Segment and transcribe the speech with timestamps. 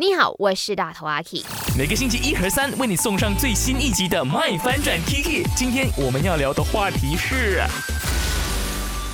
[0.00, 1.44] 你好，我是大头阿 K。
[1.76, 5.44] 每个星期一和三为你送上最新一集的《麦翻转 Kiki》。
[5.54, 7.62] 今天我们要聊的话题是。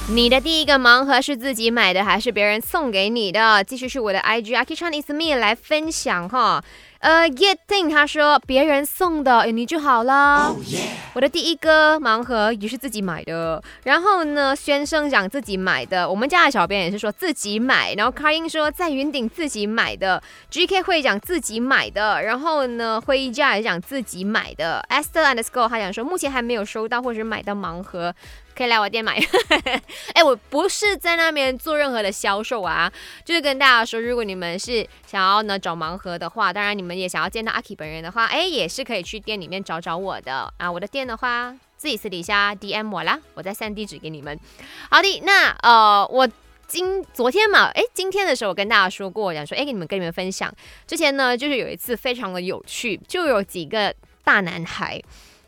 [0.08, 3.64] 你的第一个盲盒是自己买的还是别人送给你的？
[3.64, 6.62] 继续是我的 IG a k i Chinese Me 来分享哈。
[7.00, 10.56] 呃，Getting 他说别人送的，你就好了。
[11.12, 13.62] 我的第一个盲盒也是自己买的。
[13.84, 17.94] 然后呢，先生讲自己买的，我们家的小编也是说自己买。
[17.94, 22.22] 然后 c a r i n 说在云顶自己买的，GK 会讲自己买的。
[22.22, 24.84] 然后呢，会议家也讲自己买的。
[24.90, 28.14] Esther and School 他讲说目前还没有收到或者是买到盲盒。
[28.56, 29.20] 可以来我店买，
[30.14, 32.90] 哎，我不是在那边做任何的销售啊，
[33.22, 40.70] 就是跟大家说，如果你们是想要呢找盲盒的话，当然你你们也想要见到阿 K 本人的话，哎，也是可以去店里面找找我的啊。
[40.70, 44.38] 我的店的话，自己私底下 DM 我啦，我再散地址给你们。
[44.88, 46.28] 好的，那呃，我
[46.68, 50.48] 今昨天嘛，哎，今天的时候我跟大家说过，讲说，哎，给你们跟你们分享，
[50.86, 53.92] 之前呢就是有一次非常的有趣，就有几个
[54.22, 55.02] 大男孩，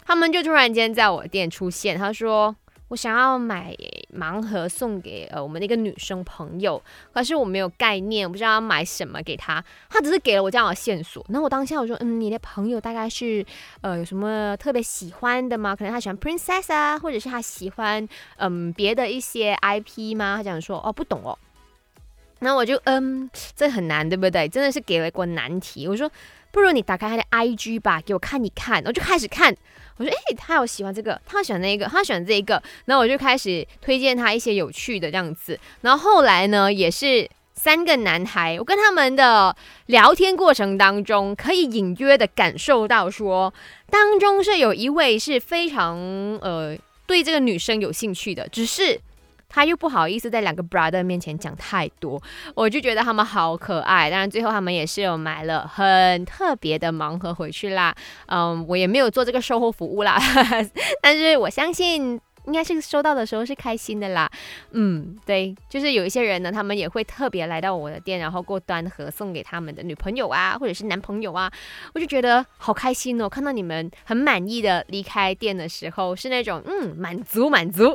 [0.05, 2.57] 他们就突然间在我店出现，他说。
[2.89, 3.75] 我想要买
[4.19, 9.63] 盲盒送给呃我们的一个女生朋友，可是我没有概念，我不知道要买什么给她。
[9.89, 11.25] 她只是给了我这样的线索。
[11.29, 13.45] 那我当下我说，嗯，你的朋友大概是
[13.83, 15.77] 呃有什么特别喜欢的吗？
[15.77, 20.37] 可能她喜欢 princess 啊，或者是她喜欢嗯别的一些 IP 吗？
[20.39, 21.39] 他讲说，哦，不懂哦。
[22.41, 24.49] 那我就嗯，这很难，对不对？
[24.49, 25.87] 真的是给了一个难题。
[25.89, 26.11] 我说。
[26.51, 28.83] 不如你打开他的 IG 吧，给我看一看。
[28.87, 29.55] 我就开始看，
[29.99, 35.61] 我说：“哎，他有喜欢这个，他喜欢那个，他喜欢这个。”然后我就开始推荐他一些有趣的这样子。
[35.83, 39.55] 然后后来呢，也是三个男孩，我跟他们的
[39.87, 43.53] 聊天过程当中，可以隐约的感受到说，
[43.91, 45.99] 当中是有一位是非常
[46.41, 46.75] 呃
[47.07, 48.99] 对这个女生有兴趣的，只是。
[49.49, 52.21] 他又不好意思在两个 brother 面前讲太多，
[52.55, 54.11] 我就觉得他们好可爱。
[54.11, 57.95] 当然最后他们也是有买了很特别的盲盒回去啦。
[58.27, 60.19] 嗯，我也没有做这个售后服务啦，
[61.03, 62.21] 但是我相信。
[62.47, 64.27] 应该是收到的时候是开心的啦，
[64.71, 71.53] 嗯，对，就是有一些人呢，他们也会特别来到我的店，然后过端盒送给他们的女朋友啊，或者是男朋友啊，
[71.93, 77.95] 我就觉得好开心哦，看到你们很满意的离开店的时候，是那种嗯满足满足。